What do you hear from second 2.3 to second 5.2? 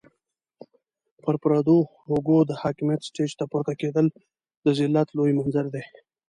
د حاکميت سټېج ته پورته کېدل د ذلت